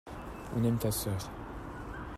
[0.55, 1.29] On aime ta sœur.